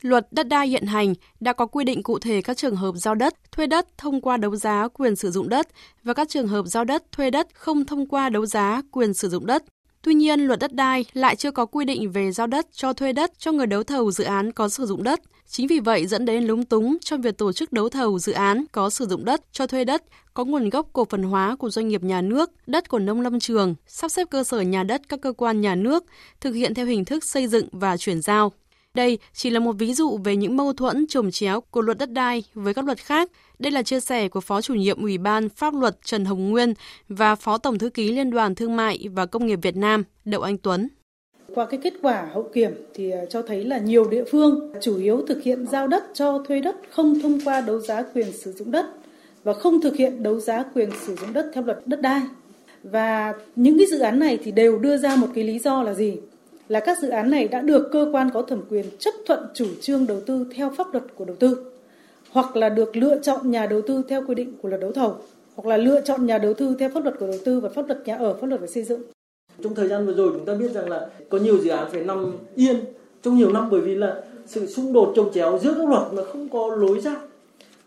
Luật 0.00 0.26
đất 0.30 0.48
đai 0.48 0.68
hiện 0.68 0.86
hành 0.86 1.14
đã 1.40 1.52
có 1.52 1.66
quy 1.66 1.84
định 1.84 2.02
cụ 2.02 2.18
thể 2.18 2.42
các 2.42 2.56
trường 2.56 2.76
hợp 2.76 2.92
giao 2.94 3.14
đất, 3.14 3.34
thuê 3.52 3.66
đất 3.66 3.98
thông 3.98 4.20
qua 4.20 4.36
đấu 4.36 4.56
giá 4.56 4.88
quyền 4.88 5.16
sử 5.16 5.30
dụng 5.30 5.48
đất 5.48 5.68
và 6.02 6.14
các 6.14 6.28
trường 6.28 6.48
hợp 6.48 6.66
giao 6.66 6.84
đất, 6.84 7.12
thuê 7.12 7.30
đất 7.30 7.48
không 7.54 7.84
thông 7.84 8.06
qua 8.06 8.28
đấu 8.28 8.46
giá 8.46 8.82
quyền 8.90 9.14
sử 9.14 9.28
dụng 9.28 9.46
đất. 9.46 9.64
Tuy 10.02 10.14
nhiên, 10.14 10.40
luật 10.40 10.58
đất 10.58 10.74
đai 10.74 11.04
lại 11.12 11.36
chưa 11.36 11.50
có 11.50 11.66
quy 11.66 11.84
định 11.84 12.12
về 12.12 12.32
giao 12.32 12.46
đất 12.46 12.66
cho 12.72 12.92
thuê 12.92 13.12
đất 13.12 13.32
cho 13.38 13.52
người 13.52 13.66
đấu 13.66 13.82
thầu 13.82 14.10
dự 14.10 14.24
án 14.24 14.52
có 14.52 14.68
sử 14.68 14.86
dụng 14.86 15.02
đất. 15.02 15.20
Chính 15.48 15.66
vì 15.66 15.80
vậy 15.80 16.06
dẫn 16.06 16.24
đến 16.24 16.44
lúng 16.44 16.64
túng 16.64 16.96
trong 17.00 17.20
việc 17.20 17.38
tổ 17.38 17.52
chức 17.52 17.72
đấu 17.72 17.88
thầu 17.88 18.18
dự 18.18 18.32
án 18.32 18.64
có 18.72 18.90
sử 18.90 19.06
dụng 19.06 19.24
đất 19.24 19.40
cho 19.52 19.66
thuê 19.66 19.84
đất 19.84 20.02
có 20.34 20.44
nguồn 20.44 20.70
gốc 20.70 20.88
cổ 20.92 21.04
phần 21.04 21.22
hóa 21.22 21.56
của 21.56 21.70
doanh 21.70 21.88
nghiệp 21.88 22.02
nhà 22.02 22.20
nước, 22.20 22.50
đất 22.66 22.88
của 22.88 22.98
nông 22.98 23.20
lâm 23.20 23.40
trường, 23.40 23.74
sắp 23.86 24.10
xếp 24.10 24.26
cơ 24.30 24.44
sở 24.44 24.60
nhà 24.60 24.82
đất 24.82 25.02
các 25.08 25.20
cơ 25.20 25.32
quan 25.32 25.60
nhà 25.60 25.74
nước, 25.74 26.04
thực 26.40 26.52
hiện 26.52 26.74
theo 26.74 26.86
hình 26.86 27.04
thức 27.04 27.24
xây 27.24 27.46
dựng 27.46 27.68
và 27.72 27.96
chuyển 27.96 28.22
giao. 28.22 28.52
Đây 28.94 29.18
chỉ 29.32 29.50
là 29.50 29.60
một 29.60 29.72
ví 29.72 29.94
dụ 29.94 30.18
về 30.24 30.36
những 30.36 30.56
mâu 30.56 30.72
thuẫn 30.72 31.06
trồng 31.06 31.30
chéo 31.30 31.60
của 31.60 31.80
luật 31.80 31.98
đất 31.98 32.10
đai 32.10 32.44
với 32.54 32.74
các 32.74 32.84
luật 32.84 32.98
khác. 32.98 33.30
Đây 33.58 33.72
là 33.72 33.82
chia 33.82 34.00
sẻ 34.00 34.28
của 34.28 34.40
Phó 34.40 34.62
chủ 34.62 34.74
nhiệm 34.74 35.02
Ủy 35.02 35.18
ban 35.18 35.48
Pháp 35.48 35.74
luật 35.74 35.98
Trần 36.04 36.24
Hồng 36.24 36.50
Nguyên 36.50 36.74
và 37.08 37.34
Phó 37.34 37.58
Tổng 37.58 37.78
thư 37.78 37.90
ký 37.90 38.12
Liên 38.12 38.30
đoàn 38.30 38.54
Thương 38.54 38.76
mại 38.76 39.08
và 39.12 39.26
Công 39.26 39.46
nghiệp 39.46 39.58
Việt 39.62 39.76
Nam 39.76 40.04
Đậu 40.24 40.42
Anh 40.42 40.58
Tuấn. 40.58 40.88
Qua 41.54 41.66
cái 41.66 41.80
kết 41.82 41.92
quả 42.02 42.28
hậu 42.32 42.42
kiểm 42.42 42.70
thì 42.94 43.10
ờ, 43.10 43.26
cho 43.26 43.42
thấy 43.42 43.64
là 43.64 43.78
nhiều 43.78 44.08
địa 44.08 44.24
phương 44.30 44.72
chủ 44.80 44.96
yếu 44.96 45.26
thực 45.26 45.42
hiện 45.42 45.66
giao 45.66 45.88
đất 45.88 46.04
cho 46.14 46.42
thuê 46.48 46.60
đất 46.60 46.76
không 46.90 47.20
thông 47.20 47.40
qua 47.44 47.60
đấu 47.60 47.80
giá 47.80 48.02
quyền 48.14 48.32
sử 48.32 48.52
dụng 48.52 48.70
đất 48.70 48.86
và 49.44 49.52
không 49.52 49.80
thực 49.80 49.96
hiện 49.96 50.22
đấu 50.22 50.40
giá 50.40 50.64
quyền 50.74 50.90
sử 51.06 51.16
dụng 51.16 51.32
đất 51.32 51.50
theo 51.54 51.64
luật 51.64 51.78
đất 51.86 52.00
đai. 52.00 52.20
Và 52.82 53.34
những 53.56 53.78
cái 53.78 53.86
dự 53.86 53.98
án 53.98 54.18
này 54.18 54.38
thì 54.44 54.52
đều 54.52 54.78
đưa 54.78 54.96
ra 54.96 55.16
một 55.16 55.28
cái 55.34 55.44
lý 55.44 55.58
do 55.58 55.82
là 55.82 55.94
gì? 55.94 56.16
Là 56.68 56.80
các 56.80 56.98
dự 56.98 57.08
án 57.08 57.30
này 57.30 57.48
đã 57.48 57.60
được 57.60 57.88
cơ 57.92 58.08
quan 58.12 58.30
có 58.34 58.42
thẩm 58.42 58.62
quyền 58.70 58.84
chấp 58.98 59.14
thuận 59.26 59.40
chủ 59.54 59.66
trương 59.80 60.06
đầu 60.06 60.20
tư 60.20 60.46
theo 60.54 60.72
pháp 60.76 60.92
luật 60.92 61.04
của 61.14 61.24
đầu 61.24 61.36
tư 61.36 61.72
hoặc 62.30 62.56
là 62.56 62.68
được 62.68 62.96
lựa 62.96 63.18
chọn 63.18 63.50
nhà 63.50 63.66
đầu 63.66 63.82
tư 63.82 64.02
theo 64.08 64.22
quy 64.26 64.34
định 64.34 64.52
của 64.62 64.68
luật 64.68 64.80
đấu 64.80 64.92
thầu 64.92 65.16
hoặc 65.54 65.68
là 65.68 65.76
lựa 65.76 66.00
chọn 66.00 66.26
nhà 66.26 66.38
đầu 66.38 66.54
tư 66.54 66.76
theo 66.78 66.90
pháp 66.94 67.04
luật 67.04 67.16
của 67.18 67.26
đầu 67.26 67.38
tư 67.44 67.60
và 67.60 67.68
pháp 67.68 67.86
luật 67.86 68.06
nhà 68.06 68.16
ở, 68.16 68.34
pháp 68.34 68.46
luật 68.46 68.60
về 68.60 68.66
xây 68.66 68.82
dựng. 68.82 69.02
Trong 69.62 69.74
thời 69.74 69.88
gian 69.88 70.06
vừa 70.06 70.14
rồi 70.14 70.30
chúng 70.32 70.44
ta 70.44 70.54
biết 70.54 70.70
rằng 70.72 70.88
là 70.88 71.06
có 71.28 71.38
nhiều 71.38 71.58
dự 71.58 71.70
án 71.70 71.90
phải 71.90 72.04
nằm 72.04 72.32
yên 72.54 72.76
trong 73.22 73.36
nhiều 73.36 73.52
năm 73.52 73.68
bởi 73.70 73.80
vì 73.80 73.94
là 73.94 74.16
sự 74.46 74.66
xung 74.66 74.92
đột 74.92 75.12
trồng 75.16 75.32
chéo 75.32 75.58
giữa 75.62 75.74
các 75.78 75.88
luật 75.88 76.02
mà 76.12 76.22
không 76.24 76.48
có 76.48 76.76
lối 76.76 77.00
ra. 77.00 77.16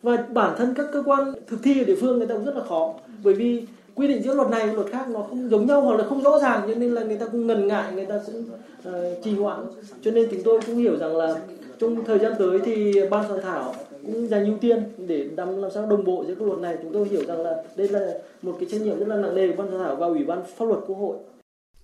Và 0.04 0.25
bản 0.33 0.56
thân 0.57 0.74
các 0.74 0.86
cơ 0.94 1.04
quan 1.06 1.33
thực 1.48 1.57
thi 1.63 1.81
ở 1.81 1.83
địa 1.83 1.95
phương 2.01 2.18
người 2.18 2.27
ta 2.27 2.36
cũng 2.36 2.45
rất 2.45 2.56
là 2.56 2.63
khó 2.63 2.94
bởi 3.24 3.33
vì 3.33 3.63
quy 3.95 4.07
định 4.07 4.21
giữa 4.24 4.33
luật 4.33 4.50
này 4.50 4.68
và 4.68 4.74
luật 4.74 4.88
khác 4.88 5.06
nó 5.10 5.21
không 5.30 5.50
giống 5.50 5.68
nhau 5.68 5.81
hoặc 5.81 5.98
là 5.98 6.04
không 6.04 6.24
rõ 6.24 6.39
ràng 6.39 6.62
cho 6.68 6.75
nên 6.75 6.94
là 6.95 7.04
người 7.04 7.18
ta 7.18 7.25
cũng 7.25 7.48
ngần 7.48 7.68
ngại 7.68 7.94
người 7.94 8.06
ta 8.06 8.21
cũng 8.25 8.44
uh, 8.89 9.24
trì 9.24 9.36
hoãn. 9.36 9.60
Cho 10.01 10.12
nên 10.12 10.27
chúng 10.31 10.44
tôi 10.44 10.60
cũng 10.66 10.75
hiểu 10.75 10.98
rằng 10.98 11.18
là 11.18 11.36
trong 11.80 12.06
thời 12.06 12.19
gian 12.19 12.33
tới 12.39 12.60
thì 12.66 12.94
ban 13.10 13.25
soạn 13.27 13.42
thảo 13.42 13.75
cũng 14.06 14.27
dành 14.27 14.45
ưu 14.45 14.57
tiên 14.62 14.83
để 14.98 15.27
làm 15.38 15.62
làm 15.62 15.71
sao 15.71 15.86
đồng 15.86 16.04
bộ 16.04 16.24
giữa 16.27 16.36
các 16.36 16.48
luật 16.48 16.60
này. 16.60 16.77
Chúng 16.83 16.94
tôi 16.94 17.07
hiểu 17.07 17.21
rằng 17.27 17.42
là 17.42 17.63
đây 17.75 17.88
là 17.88 18.13
một 18.42 18.56
cái 18.60 18.69
trách 18.71 18.81
nhiệm 18.81 19.00
rất 19.00 19.07
là 19.07 19.16
nặng 19.16 19.36
nề 19.36 19.48
của 19.48 19.54
ban 19.57 19.71
soạn 19.71 19.83
thảo 19.83 19.95
và 19.95 20.07
ủy 20.07 20.24
ban 20.24 20.39
pháp 20.57 20.66
luật 20.66 20.80
quốc 20.88 20.95
hội 20.95 21.18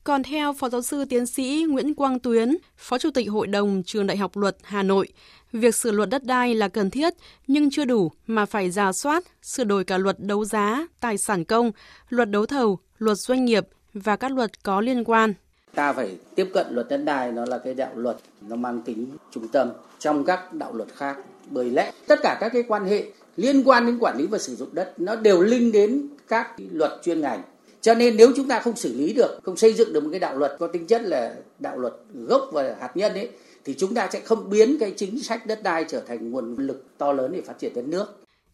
còn 0.06 0.24
theo 0.24 0.54
Phó 0.54 0.70
Giáo 0.70 0.82
sư 0.82 1.06
Tiến 1.10 1.26
sĩ 1.26 1.66
Nguyễn 1.70 1.94
Quang 1.94 2.20
Tuyến, 2.20 2.58
Phó 2.78 2.98
Chủ 2.98 3.10
tịch 3.12 3.30
Hội 3.30 3.48
đồng 3.48 3.84
Trường 3.86 4.08
Đại 4.08 4.18
học 4.18 4.38
Luật 4.38 4.58
Hà 4.64 4.84
Nội, 4.84 5.08
việc 5.54 5.76
sửa 5.76 5.92
luật 5.92 6.10
đất 6.10 6.24
đai 6.24 6.56
là 6.56 6.68
cần 6.68 6.90
thiết 6.90 7.14
nhưng 7.48 7.70
chưa 7.72 7.86
đủ 7.86 8.12
mà 8.28 8.46
phải 8.46 8.72
ra 8.72 8.92
soát, 8.92 9.24
sửa 9.42 9.64
đổi 9.64 9.84
cả 9.84 9.98
luật 9.98 10.20
đấu 10.20 10.46
giá, 10.46 10.88
tài 11.00 11.18
sản 11.18 11.46
công, 11.46 11.72
luật 12.10 12.30
đấu 12.30 12.46
thầu, 12.46 12.80
luật 12.98 13.18
doanh 13.18 13.46
nghiệp 13.46 13.68
và 13.94 14.16
các 14.16 14.32
luật 14.32 14.64
có 14.64 14.82
liên 14.82 15.04
quan. 15.04 15.34
Ta 15.76 15.94
phải 15.94 16.18
tiếp 16.36 16.50
cận 16.54 16.68
luật 16.70 16.90
đất 16.90 16.98
đai 16.98 17.32
nó 17.32 17.46
là 17.46 17.58
cái 17.58 17.74
đạo 17.74 17.92
luật 17.96 18.18
nó 18.48 18.56
mang 18.56 18.82
tính 18.82 19.08
trung 19.32 19.48
tâm 19.48 19.70
trong 20.00 20.26
các 20.26 20.54
đạo 20.54 20.74
luật 20.74 20.90
khác 20.96 21.18
bởi 21.50 21.70
lẽ 21.70 21.92
tất 22.08 22.20
cả 22.24 22.38
các 22.40 22.50
cái 22.54 22.64
quan 22.68 22.86
hệ 22.86 23.06
liên 23.38 23.64
quan 23.64 23.86
đến 23.86 23.98
quản 24.00 24.18
lý 24.18 24.28
và 24.28 24.38
sử 24.38 24.56
dụng 24.56 24.70
đất 24.74 24.94
nó 24.98 25.16
đều 25.16 25.42
linh 25.42 25.72
đến 25.72 26.08
các 26.28 26.52
luật 26.72 26.92
chuyên 27.04 27.22
ngành 27.22 27.42
cho 27.86 27.96
nên 27.96 28.18
nếu 28.18 28.32
chúng 28.36 28.48
ta 28.48 28.60
không 28.60 28.76
xử 28.76 28.98
lý 28.98 29.14
được 29.14 29.40
không 29.44 29.58
xây 29.58 29.74
dựng 29.74 29.94
được 29.94 30.04
một 30.04 30.10
cái 30.12 30.20
đạo 30.20 30.38
luật 30.38 30.56
có 30.60 30.68
tính 30.68 30.88
chất 30.88 31.02
là 31.02 31.36
đạo 31.60 31.78
luật 31.78 31.94
gốc 32.14 32.50
và 32.54 32.76
hạt 32.80 32.98
nhân 32.98 33.14
ấy 33.14 33.30
thì 33.66 33.74
chúng 33.78 33.94
ta 33.94 34.10
sẽ 34.14 34.20
không 34.20 34.50
biến 34.50 34.78
cái 34.80 34.94
chính 34.98 35.20
sách 35.20 35.46
đất 35.46 35.64
đai 35.64 35.86
trở 35.88 36.00
thành 36.00 36.32
nguồn 36.32 36.56
lực 36.58 36.86
to 36.98 37.12
lớn 37.12 37.32
để 37.34 37.42
phát 37.42 37.54
triển 37.60 37.74
đất 37.76 37.86
nước 37.88 38.06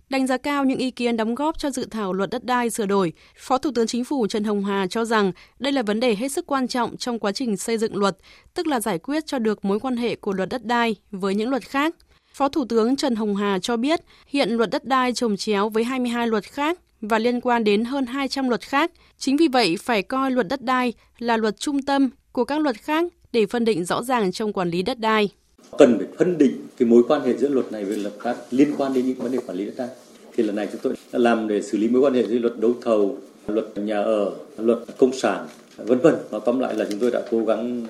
Đánh 0.09 0.27
giá 0.27 0.37
cao 0.37 0.65
những 0.65 0.77
ý 0.77 0.91
kiến 0.91 1.17
đóng 1.17 1.35
góp 1.35 1.59
cho 1.59 1.69
dự 1.69 1.85
thảo 1.91 2.13
luật 2.13 2.29
đất 2.29 2.43
đai 2.43 2.69
sửa 2.69 2.85
đổi, 2.85 3.13
Phó 3.37 3.57
Thủ 3.57 3.71
tướng 3.75 3.87
Chính 3.87 4.03
phủ 4.03 4.27
Trần 4.27 4.43
Hồng 4.43 4.65
Hà 4.65 4.87
cho 4.87 5.05
rằng 5.05 5.31
đây 5.59 5.73
là 5.73 5.81
vấn 5.81 5.99
đề 5.99 6.15
hết 6.15 6.31
sức 6.31 6.45
quan 6.47 6.67
trọng 6.67 6.97
trong 6.97 7.19
quá 7.19 7.31
trình 7.31 7.57
xây 7.57 7.77
dựng 7.77 7.95
luật, 7.95 8.17
tức 8.53 8.67
là 8.67 8.79
giải 8.79 8.99
quyết 8.99 9.25
cho 9.25 9.39
được 9.39 9.65
mối 9.65 9.79
quan 9.79 9.97
hệ 9.97 10.15
của 10.15 10.33
luật 10.33 10.49
đất 10.49 10.65
đai 10.65 10.95
với 11.11 11.35
những 11.35 11.49
luật 11.49 11.63
khác. 11.63 11.95
Phó 12.33 12.49
Thủ 12.49 12.65
tướng 12.65 12.95
Trần 12.95 13.15
Hồng 13.15 13.35
Hà 13.35 13.59
cho 13.59 13.77
biết 13.77 13.99
hiện 14.27 14.49
luật 14.49 14.69
đất 14.69 14.85
đai 14.85 15.13
trồng 15.13 15.37
chéo 15.37 15.69
với 15.69 15.83
22 15.83 16.27
luật 16.27 16.43
khác 16.43 16.79
và 17.01 17.19
liên 17.19 17.41
quan 17.41 17.63
đến 17.63 17.85
hơn 17.85 18.05
200 18.05 18.49
luật 18.49 18.61
khác. 18.61 18.91
Chính 19.17 19.37
vì 19.37 19.47
vậy, 19.47 19.77
phải 19.81 20.01
coi 20.01 20.31
luật 20.31 20.47
đất 20.47 20.61
đai 20.61 20.93
là 21.19 21.37
luật 21.37 21.59
trung 21.59 21.81
tâm 21.81 22.09
của 22.31 22.45
các 22.45 22.61
luật 22.61 22.75
khác 22.75 23.05
để 23.31 23.45
phân 23.45 23.65
định 23.65 23.85
rõ 23.85 24.03
ràng 24.03 24.31
trong 24.31 24.53
quản 24.53 24.69
lý 24.69 24.81
đất 24.81 24.99
đai. 24.99 25.29
Cần 25.77 25.97
phải 25.97 26.07
phân 26.17 26.37
định 26.37 26.67
cái 26.77 26.87
mối 26.87 27.03
quan 27.07 27.21
hệ 27.21 27.37
giữa 27.37 27.49
luật 27.49 27.71
này 27.71 27.85
với 27.85 27.97
luật 27.97 28.13
khác 28.19 28.37
liên 28.51 28.73
quan 28.77 28.93
đến 28.93 29.05
những 29.05 29.17
vấn 29.17 29.31
đề 29.31 29.37
quản 29.47 29.57
lý 29.57 29.65
đất 29.65 29.73
đai. 29.77 29.87
Thì 30.35 30.43
lần 30.43 30.55
này 30.55 30.67
chúng 30.71 30.81
tôi 30.83 30.93
đã 31.13 31.19
làm 31.19 31.47
để 31.47 31.61
xử 31.61 31.77
lý 31.77 31.87
mối 31.87 32.01
quan 32.01 32.13
hệ 32.13 32.27
giữa 32.27 32.37
luật 32.37 32.59
đấu 32.59 32.73
thầu, 32.81 33.17
luật 33.47 33.77
nhà 33.77 34.01
ở, 34.01 34.31
luật 34.57 34.79
công 34.97 35.13
sản, 35.13 35.47
vân 35.77 35.99
vân. 35.99 36.15
Và 36.29 36.39
tóm 36.39 36.59
lại 36.59 36.75
là 36.75 36.85
chúng 36.91 36.99
tôi 36.99 37.11
đã 37.11 37.21
cố 37.31 37.45
gắng 37.45 37.87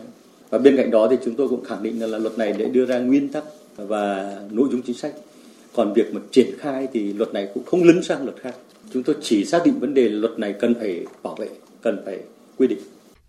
và 0.49 0.57
bên 0.57 0.77
cạnh 0.77 0.91
đó 0.91 1.07
thì 1.11 1.17
chúng 1.25 1.35
tôi 1.35 1.47
cũng 1.49 1.63
khẳng 1.63 1.83
định 1.83 2.01
là 2.11 2.17
luật 2.17 2.37
này 2.37 2.53
để 2.57 2.65
đưa 2.65 2.85
ra 2.85 2.99
nguyên 2.99 3.29
tắc 3.29 3.43
và 3.77 4.35
nội 4.51 4.67
dung 4.71 4.81
chính 4.81 4.95
sách. 4.95 5.13
Còn 5.73 5.93
việc 5.93 6.13
mà 6.13 6.21
triển 6.31 6.57
khai 6.59 6.87
thì 6.93 7.13
luật 7.13 7.33
này 7.33 7.47
cũng 7.53 7.63
không 7.65 7.83
lấn 7.83 8.03
sang 8.03 8.23
luật 8.23 8.35
khác. 8.41 8.55
Chúng 8.93 9.03
tôi 9.03 9.15
chỉ 9.21 9.45
xác 9.45 9.61
định 9.65 9.79
vấn 9.79 9.93
đề 9.93 10.09
luật 10.09 10.39
này 10.39 10.55
cần 10.59 10.75
phải 10.75 11.05
bảo 11.23 11.35
vệ, 11.35 11.49
cần 11.81 12.01
phải 12.05 12.19
quy 12.57 12.67
định. 12.67 12.79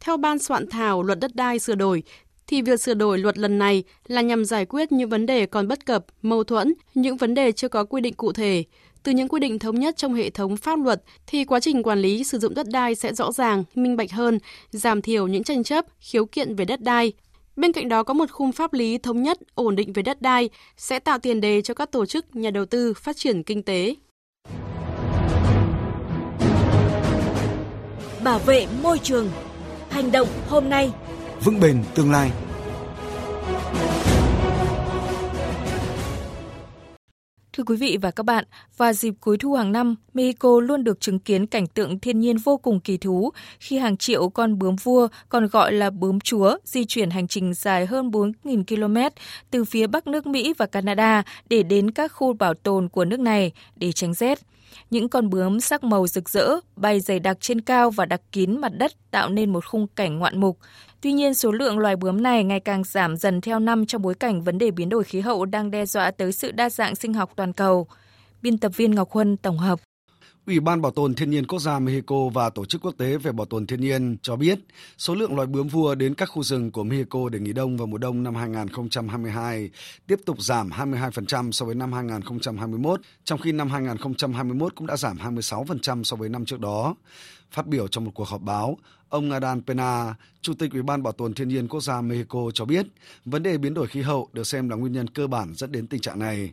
Theo 0.00 0.16
ban 0.16 0.38
soạn 0.38 0.66
thảo 0.66 1.02
luật 1.02 1.18
đất 1.20 1.30
đai 1.34 1.58
sửa 1.58 1.74
đổi, 1.74 2.02
thì 2.46 2.62
việc 2.62 2.80
sửa 2.80 2.94
đổi 2.94 3.18
luật 3.18 3.38
lần 3.38 3.58
này 3.58 3.84
là 4.08 4.20
nhằm 4.20 4.44
giải 4.44 4.66
quyết 4.66 4.92
những 4.92 5.08
vấn 5.08 5.26
đề 5.26 5.46
còn 5.46 5.68
bất 5.68 5.86
cập, 5.86 6.04
mâu 6.22 6.44
thuẫn, 6.44 6.72
những 6.94 7.16
vấn 7.16 7.34
đề 7.34 7.52
chưa 7.52 7.68
có 7.68 7.84
quy 7.84 8.00
định 8.00 8.14
cụ 8.14 8.32
thể. 8.32 8.64
Từ 9.02 9.12
những 9.12 9.28
quy 9.28 9.40
định 9.40 9.58
thống 9.58 9.80
nhất 9.80 9.96
trong 9.96 10.14
hệ 10.14 10.30
thống 10.30 10.56
pháp 10.56 10.78
luật 10.84 11.02
thì 11.26 11.44
quá 11.44 11.60
trình 11.60 11.82
quản 11.82 11.98
lý 11.98 12.24
sử 12.24 12.38
dụng 12.38 12.54
đất 12.54 12.66
đai 12.68 12.94
sẽ 12.94 13.14
rõ 13.14 13.32
ràng, 13.32 13.64
minh 13.74 13.96
bạch 13.96 14.12
hơn, 14.12 14.38
giảm 14.70 15.02
thiểu 15.02 15.26
những 15.26 15.44
tranh 15.44 15.64
chấp, 15.64 15.84
khiếu 16.00 16.26
kiện 16.26 16.54
về 16.54 16.64
đất 16.64 16.80
đai. 16.80 17.12
Bên 17.56 17.72
cạnh 17.72 17.88
đó 17.88 18.02
có 18.02 18.14
một 18.14 18.30
khung 18.30 18.52
pháp 18.52 18.72
lý 18.72 18.98
thống 18.98 19.22
nhất, 19.22 19.38
ổn 19.54 19.76
định 19.76 19.92
về 19.92 20.02
đất 20.02 20.22
đai 20.22 20.50
sẽ 20.76 20.98
tạo 20.98 21.18
tiền 21.18 21.40
đề 21.40 21.62
cho 21.62 21.74
các 21.74 21.90
tổ 21.90 22.06
chức, 22.06 22.36
nhà 22.36 22.50
đầu 22.50 22.66
tư 22.66 22.94
phát 22.94 23.16
triển 23.16 23.42
kinh 23.42 23.62
tế. 23.62 23.94
Bảo 28.24 28.38
vệ 28.38 28.66
môi 28.82 28.98
trường. 28.98 29.30
Hành 29.90 30.12
động 30.12 30.28
hôm 30.48 30.68
nay. 30.68 30.92
Vững 31.44 31.60
bền 31.60 31.84
tương 31.94 32.10
lai. 32.10 32.30
Thưa 37.56 37.64
quý 37.64 37.76
vị 37.76 37.98
và 38.02 38.10
các 38.10 38.22
bạn, 38.22 38.44
vào 38.76 38.92
dịp 38.92 39.14
cuối 39.20 39.38
thu 39.38 39.54
hàng 39.54 39.72
năm, 39.72 39.94
Mexico 40.14 40.60
luôn 40.60 40.84
được 40.84 41.00
chứng 41.00 41.18
kiến 41.18 41.46
cảnh 41.46 41.66
tượng 41.66 41.98
thiên 41.98 42.20
nhiên 42.20 42.36
vô 42.36 42.56
cùng 42.56 42.80
kỳ 42.80 42.96
thú 42.96 43.30
khi 43.60 43.78
hàng 43.78 43.96
triệu 43.96 44.28
con 44.28 44.58
bướm 44.58 44.76
vua, 44.76 45.08
còn 45.28 45.48
gọi 45.48 45.72
là 45.72 45.90
bướm 45.90 46.20
chúa, 46.20 46.56
di 46.64 46.84
chuyển 46.84 47.10
hành 47.10 47.28
trình 47.28 47.54
dài 47.54 47.86
hơn 47.86 48.10
4.000 48.10 48.64
km 48.64 49.16
từ 49.50 49.64
phía 49.64 49.86
bắc 49.86 50.06
nước 50.06 50.26
Mỹ 50.26 50.54
và 50.58 50.66
Canada 50.66 51.22
để 51.48 51.62
đến 51.62 51.90
các 51.90 52.12
khu 52.12 52.32
bảo 52.32 52.54
tồn 52.54 52.88
của 52.88 53.04
nước 53.04 53.20
này 53.20 53.52
để 53.76 53.92
tránh 53.92 54.14
rét. 54.14 54.38
Những 54.90 55.08
con 55.08 55.30
bướm 55.30 55.60
sắc 55.60 55.84
màu 55.84 56.06
rực 56.06 56.28
rỡ 56.28 56.48
bay 56.76 57.00
dày 57.00 57.18
đặc 57.18 57.36
trên 57.40 57.60
cao 57.60 57.90
và 57.90 58.06
đặc 58.06 58.20
kín 58.32 58.60
mặt 58.60 58.72
đất 58.78 58.92
tạo 59.10 59.28
nên 59.28 59.52
một 59.52 59.66
khung 59.66 59.86
cảnh 59.86 60.18
ngoạn 60.18 60.40
mục. 60.40 60.58
Tuy 61.00 61.12
nhiên, 61.12 61.34
số 61.34 61.52
lượng 61.52 61.78
loài 61.78 61.96
bướm 61.96 62.22
này 62.22 62.44
ngày 62.44 62.60
càng 62.60 62.84
giảm 62.84 63.16
dần 63.16 63.40
theo 63.40 63.58
năm 63.58 63.86
trong 63.86 64.02
bối 64.02 64.14
cảnh 64.14 64.42
vấn 64.42 64.58
đề 64.58 64.70
biến 64.70 64.88
đổi 64.88 65.04
khí 65.04 65.20
hậu 65.20 65.44
đang 65.44 65.70
đe 65.70 65.86
dọa 65.86 66.10
tới 66.10 66.32
sự 66.32 66.52
đa 66.52 66.70
dạng 66.70 66.96
sinh 66.96 67.14
học 67.14 67.32
toàn 67.36 67.52
cầu. 67.52 67.86
Biên 68.42 68.58
tập 68.58 68.72
viên 68.76 68.94
Ngọc 68.94 69.10
Huân 69.10 69.36
tổng 69.36 69.58
hợp. 69.58 69.80
Ủy 70.46 70.60
ban 70.60 70.82
Bảo 70.82 70.92
tồn 70.92 71.14
Thiên 71.14 71.30
nhiên 71.30 71.46
Quốc 71.46 71.58
gia 71.58 71.78
Mexico 71.78 72.28
và 72.34 72.50
Tổ 72.50 72.64
chức 72.64 72.82
Quốc 72.84 72.94
tế 72.98 73.16
về 73.16 73.32
Bảo 73.32 73.46
tồn 73.46 73.66
Thiên 73.66 73.80
nhiên 73.80 74.16
cho 74.22 74.36
biết 74.36 74.58
số 74.98 75.14
lượng 75.14 75.36
loài 75.36 75.46
bướm 75.46 75.68
vua 75.68 75.94
đến 75.94 76.14
các 76.14 76.26
khu 76.26 76.42
rừng 76.42 76.70
của 76.70 76.84
Mexico 76.84 77.28
để 77.28 77.38
nghỉ 77.38 77.52
đông 77.52 77.76
vào 77.76 77.86
mùa 77.86 77.98
đông 77.98 78.22
năm 78.22 78.34
2022 78.34 79.70
tiếp 80.06 80.20
tục 80.26 80.42
giảm 80.42 80.70
22% 80.70 81.50
so 81.52 81.66
với 81.66 81.74
năm 81.74 81.92
2021, 81.92 83.00
trong 83.24 83.40
khi 83.40 83.52
năm 83.52 83.68
2021 83.68 84.74
cũng 84.74 84.86
đã 84.86 84.96
giảm 84.96 85.16
26% 85.16 86.02
so 86.02 86.16
với 86.16 86.28
năm 86.28 86.44
trước 86.44 86.60
đó. 86.60 86.94
Phát 87.50 87.66
biểu 87.66 87.88
trong 87.88 88.04
một 88.04 88.12
cuộc 88.14 88.28
họp 88.28 88.42
báo, 88.42 88.78
ông 89.08 89.30
Adan 89.30 89.62
Pena, 89.62 90.14
Chủ 90.40 90.54
tịch 90.54 90.72
Ủy 90.72 90.82
ban 90.82 91.02
Bảo 91.02 91.12
tồn 91.12 91.34
Thiên 91.34 91.48
nhiên 91.48 91.68
Quốc 91.68 91.80
gia 91.80 92.00
Mexico 92.00 92.50
cho 92.54 92.64
biết 92.64 92.86
vấn 93.24 93.42
đề 93.42 93.58
biến 93.58 93.74
đổi 93.74 93.86
khí 93.86 94.02
hậu 94.02 94.28
được 94.32 94.46
xem 94.46 94.68
là 94.68 94.76
nguyên 94.76 94.92
nhân 94.92 95.08
cơ 95.08 95.26
bản 95.26 95.52
dẫn 95.54 95.72
đến 95.72 95.86
tình 95.86 96.00
trạng 96.00 96.18
này. 96.18 96.52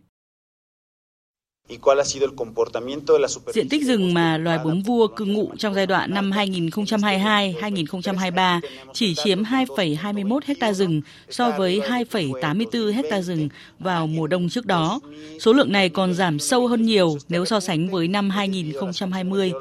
Diện 3.54 3.70
tích 3.70 3.86
rừng 3.86 4.14
mà 4.14 4.38
loài 4.38 4.60
bướm 4.64 4.82
vua 4.82 5.08
cư 5.08 5.26
ngụ 5.26 5.52
trong 5.58 5.74
giai 5.74 5.88
đoạn 5.88 6.14
năm 6.14 6.32
2022-2023 6.32 8.60
chỉ 8.94 9.16
chiếm 9.16 9.44
2,21 9.44 10.40
hecta 10.46 10.74
rừng 10.74 11.02
so 11.30 11.52
với 11.52 11.80
2,84 11.80 12.92
hecta 12.92 13.22
rừng 13.22 13.50
vào 13.80 14.08
mùa 14.08 14.28
đông 14.28 14.50
trước 14.50 14.66
đó. 14.66 15.00
Số 15.40 15.54
lượng 15.54 15.72
này 15.72 15.90
còn 15.90 16.14
giảm 16.14 16.40
sâu 16.40 16.68
hơn 16.68 16.86
nhiều 16.86 17.18
nếu 17.30 17.46
so 17.46 17.60
sánh 17.60 17.90
với 17.90 18.08
năm 18.08 18.30
2020. 18.30 19.52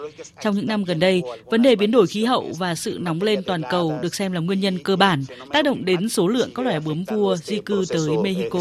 Trong 0.42 0.56
những 0.56 0.66
năm 0.66 0.84
gần 0.84 1.00
đây, 1.00 1.22
vấn 1.44 1.62
đề 1.62 1.76
biến 1.76 1.90
đổi 1.90 2.06
khí 2.06 2.24
hậu 2.24 2.50
và 2.58 2.74
sự 2.74 2.98
nóng 3.00 3.22
lên 3.22 3.42
toàn 3.46 3.62
cầu 3.70 3.98
được 4.02 4.14
xem 4.14 4.32
là 4.32 4.40
nguyên 4.40 4.60
nhân 4.60 4.78
cơ 4.78 4.96
bản 4.96 5.24
tác 5.52 5.64
động 5.64 5.84
đến 5.84 6.08
số 6.08 6.28
lượng 6.28 6.50
các 6.54 6.66
loài 6.66 6.80
bướm 6.80 7.04
vua 7.04 7.36
di 7.36 7.58
cư 7.58 7.84
tới 7.88 8.16
Mexico. 8.22 8.58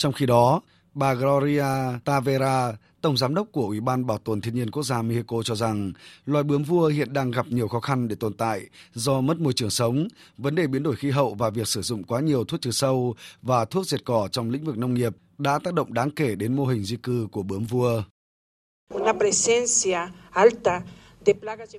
Trong 0.00 0.12
khi 0.12 0.26
đó, 0.26 0.60
bà 0.94 1.14
Gloria 1.14 1.64
Tavera, 2.04 2.72
Tổng 3.00 3.16
Giám 3.16 3.34
đốc 3.34 3.46
của 3.52 3.66
Ủy 3.66 3.80
ban 3.80 4.06
Bảo 4.06 4.18
tồn 4.18 4.40
Thiên 4.40 4.54
nhiên 4.54 4.70
Quốc 4.70 4.82
gia 4.82 5.02
Mexico 5.02 5.42
cho 5.42 5.54
rằng 5.54 5.92
loài 6.26 6.44
bướm 6.44 6.62
vua 6.62 6.86
hiện 6.86 7.12
đang 7.12 7.30
gặp 7.30 7.46
nhiều 7.48 7.68
khó 7.68 7.80
khăn 7.80 8.08
để 8.08 8.16
tồn 8.20 8.32
tại 8.34 8.60
do 8.94 9.20
mất 9.20 9.40
môi 9.40 9.52
trường 9.52 9.70
sống, 9.70 10.08
vấn 10.38 10.54
đề 10.54 10.66
biến 10.66 10.82
đổi 10.82 10.96
khí 10.96 11.10
hậu 11.10 11.34
và 11.34 11.50
việc 11.50 11.68
sử 11.68 11.82
dụng 11.82 12.04
quá 12.04 12.20
nhiều 12.20 12.44
thuốc 12.44 12.60
trừ 12.60 12.70
sâu 12.70 13.14
và 13.42 13.64
thuốc 13.64 13.86
diệt 13.86 14.04
cỏ 14.04 14.28
trong 14.32 14.50
lĩnh 14.50 14.64
vực 14.64 14.78
nông 14.78 14.94
nghiệp 14.94 15.16
đã 15.38 15.58
tác 15.64 15.74
động 15.74 15.94
đáng 15.94 16.10
kể 16.10 16.34
đến 16.34 16.56
mô 16.56 16.66
hình 16.66 16.84
di 16.84 16.96
cư 16.96 17.28
của 17.32 17.42
bướm 17.42 17.64
vua. 17.64 18.02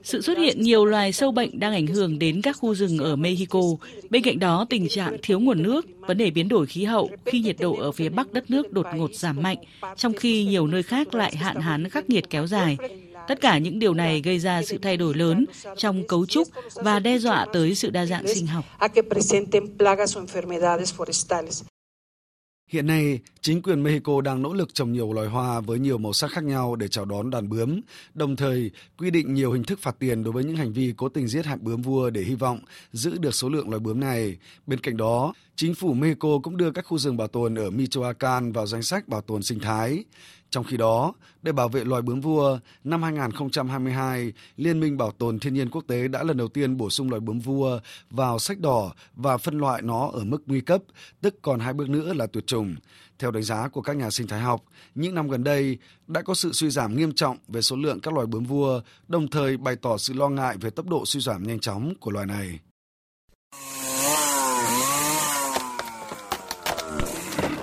Sự 0.03 0.21
xuất 0.21 0.37
hiện 0.37 0.61
nhiều 0.61 0.85
loài 0.85 1.11
sâu 1.11 1.31
bệnh 1.31 1.59
đang 1.59 1.73
ảnh 1.73 1.87
hưởng 1.87 2.19
đến 2.19 2.41
các 2.41 2.57
khu 2.59 2.75
rừng 2.75 2.97
ở 2.97 3.15
Mexico. 3.15 3.61
Bên 4.09 4.23
cạnh 4.23 4.39
đó, 4.39 4.65
tình 4.69 4.89
trạng 4.89 5.17
thiếu 5.21 5.39
nguồn 5.39 5.63
nước, 5.63 5.85
vấn 5.99 6.17
đề 6.17 6.31
biến 6.31 6.47
đổi 6.49 6.65
khí 6.65 6.83
hậu 6.83 7.09
khi 7.25 7.39
nhiệt 7.39 7.55
độ 7.59 7.75
ở 7.75 7.91
phía 7.91 8.09
bắc 8.09 8.33
đất 8.33 8.51
nước 8.51 8.73
đột 8.73 8.85
ngột 8.95 9.13
giảm 9.13 9.41
mạnh, 9.41 9.57
trong 9.95 10.13
khi 10.13 10.45
nhiều 10.45 10.67
nơi 10.67 10.83
khác 10.83 11.15
lại 11.15 11.35
hạn 11.35 11.55
hán 11.55 11.89
khắc 11.89 12.09
nghiệt 12.09 12.29
kéo 12.29 12.47
dài. 12.47 12.77
Tất 13.27 13.41
cả 13.41 13.57
những 13.57 13.79
điều 13.79 13.93
này 13.93 14.21
gây 14.21 14.39
ra 14.39 14.61
sự 14.63 14.77
thay 14.77 14.97
đổi 14.97 15.13
lớn 15.13 15.45
trong 15.77 16.07
cấu 16.07 16.25
trúc 16.25 16.47
và 16.73 16.99
đe 16.99 17.17
dọa 17.17 17.45
tới 17.53 17.75
sự 17.75 17.89
đa 17.89 18.05
dạng 18.05 18.27
sinh 18.27 18.47
học. 18.47 18.65
Hiện 22.71 22.87
nay, 22.87 23.19
chính 23.41 23.61
quyền 23.61 23.83
Mexico 23.83 24.21
đang 24.21 24.41
nỗ 24.41 24.53
lực 24.53 24.73
trồng 24.73 24.91
nhiều 24.91 25.13
loài 25.13 25.27
hoa 25.27 25.59
với 25.59 25.79
nhiều 25.79 25.97
màu 25.97 26.13
sắc 26.13 26.31
khác 26.31 26.43
nhau 26.43 26.75
để 26.75 26.87
chào 26.87 27.05
đón 27.05 27.29
đàn 27.29 27.49
bướm, 27.49 27.81
đồng 28.13 28.35
thời 28.35 28.71
quy 28.97 29.11
định 29.11 29.33
nhiều 29.33 29.51
hình 29.51 29.63
thức 29.63 29.79
phạt 29.79 29.95
tiền 29.99 30.23
đối 30.23 30.33
với 30.33 30.43
những 30.43 30.55
hành 30.55 30.73
vi 30.73 30.93
cố 30.97 31.09
tình 31.09 31.27
giết 31.27 31.45
hại 31.45 31.57
bướm 31.61 31.81
vua 31.81 32.09
để 32.09 32.21
hy 32.21 32.35
vọng 32.35 32.59
giữ 32.91 33.17
được 33.17 33.35
số 33.35 33.49
lượng 33.49 33.69
loài 33.69 33.79
bướm 33.79 33.99
này. 33.99 34.37
Bên 34.67 34.79
cạnh 34.79 34.97
đó, 34.97 35.33
chính 35.61 35.75
phủ 35.75 35.93
Mexico 35.93 36.39
cũng 36.43 36.57
đưa 36.57 36.71
các 36.71 36.85
khu 36.85 36.97
rừng 36.97 37.17
bảo 37.17 37.27
tồn 37.27 37.55
ở 37.55 37.69
Michoacán 37.69 38.51
vào 38.51 38.65
danh 38.65 38.83
sách 38.83 39.07
bảo 39.07 39.21
tồn 39.21 39.43
sinh 39.43 39.59
thái. 39.59 40.03
Trong 40.49 40.63
khi 40.63 40.77
đó, 40.77 41.13
để 41.41 41.51
bảo 41.51 41.69
vệ 41.69 41.83
loài 41.83 42.01
bướm 42.01 42.21
vua, 42.21 42.59
năm 42.83 43.03
2022, 43.03 44.33
Liên 44.57 44.79
minh 44.79 44.97
Bảo 44.97 45.11
tồn 45.11 45.39
Thiên 45.39 45.53
nhiên 45.53 45.69
Quốc 45.69 45.83
tế 45.87 46.07
đã 46.07 46.23
lần 46.23 46.37
đầu 46.37 46.47
tiên 46.47 46.77
bổ 46.77 46.89
sung 46.89 47.09
loài 47.09 47.19
bướm 47.19 47.39
vua 47.39 47.79
vào 48.09 48.39
sách 48.39 48.59
đỏ 48.59 48.93
và 49.15 49.37
phân 49.37 49.57
loại 49.57 49.81
nó 49.81 50.09
ở 50.13 50.23
mức 50.23 50.43
nguy 50.45 50.61
cấp, 50.61 50.81
tức 51.21 51.35
còn 51.41 51.59
hai 51.59 51.73
bước 51.73 51.89
nữa 51.89 52.13
là 52.13 52.27
tuyệt 52.27 52.47
chủng. 52.47 52.75
Theo 53.19 53.31
đánh 53.31 53.43
giá 53.43 53.67
của 53.67 53.81
các 53.81 53.95
nhà 53.95 54.09
sinh 54.09 54.27
thái 54.27 54.39
học, 54.39 54.63
những 54.95 55.15
năm 55.15 55.29
gần 55.29 55.43
đây 55.43 55.77
đã 56.07 56.21
có 56.21 56.33
sự 56.33 56.51
suy 56.53 56.69
giảm 56.69 56.97
nghiêm 56.97 57.13
trọng 57.13 57.37
về 57.47 57.61
số 57.61 57.75
lượng 57.75 57.99
các 57.99 58.13
loài 58.13 58.27
bướm 58.27 58.43
vua, 58.43 58.81
đồng 59.07 59.27
thời 59.27 59.57
bày 59.57 59.75
tỏ 59.75 59.97
sự 59.97 60.13
lo 60.13 60.29
ngại 60.29 60.57
về 60.61 60.69
tốc 60.69 60.87
độ 60.87 61.05
suy 61.05 61.19
giảm 61.19 61.43
nhanh 61.43 61.59
chóng 61.59 61.93
của 61.99 62.11
loài 62.11 62.25
này. 62.25 62.59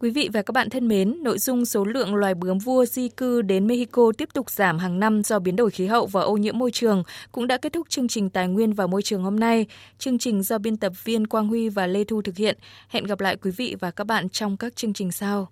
Quý 0.00 0.10
vị 0.10 0.28
và 0.32 0.42
các 0.42 0.52
bạn 0.52 0.70
thân 0.70 0.88
mến, 0.88 1.22
nội 1.22 1.38
dung 1.38 1.64
số 1.64 1.84
lượng 1.84 2.14
loài 2.14 2.34
bướm 2.34 2.58
vua 2.58 2.84
di 2.84 3.08
cư 3.08 3.42
đến 3.42 3.66
Mexico 3.66 4.12
tiếp 4.18 4.28
tục 4.34 4.50
giảm 4.50 4.78
hàng 4.78 5.00
năm 5.00 5.22
do 5.22 5.38
biến 5.38 5.56
đổi 5.56 5.70
khí 5.70 5.86
hậu 5.86 6.06
và 6.06 6.20
ô 6.20 6.36
nhiễm 6.36 6.58
môi 6.58 6.70
trường 6.70 7.02
cũng 7.32 7.46
đã 7.46 7.56
kết 7.56 7.72
thúc 7.72 7.88
chương 7.88 8.08
trình 8.08 8.30
Tài 8.30 8.48
nguyên 8.48 8.72
và 8.72 8.86
Môi 8.86 9.02
trường 9.02 9.22
hôm 9.22 9.40
nay. 9.40 9.66
Chương 9.98 10.18
trình 10.18 10.42
do 10.42 10.58
biên 10.58 10.76
tập 10.76 10.92
viên 11.04 11.26
Quang 11.26 11.48
Huy 11.48 11.68
và 11.68 11.86
Lê 11.86 12.04
Thu 12.04 12.22
thực 12.22 12.36
hiện. 12.36 12.58
Hẹn 12.88 13.04
gặp 13.04 13.20
lại 13.20 13.36
quý 13.36 13.50
vị 13.50 13.76
và 13.80 13.90
các 13.90 14.04
bạn 14.06 14.28
trong 14.28 14.56
các 14.56 14.76
chương 14.76 14.92
trình 14.92 15.12
sau. 15.12 15.50